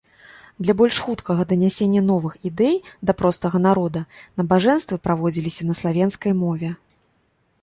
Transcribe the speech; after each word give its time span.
Для 0.67 0.73
больш 0.79 0.95
хуткага 1.07 1.43
данясення 1.51 2.01
новых 2.11 2.39
ідэй 2.51 2.75
да 3.09 3.17
простага 3.19 3.57
народа, 3.67 4.01
набажэнствы 4.43 4.95
праводзіліся 5.05 5.61
на 5.73 5.81
славенскай 5.83 6.33
мове. 6.45 6.69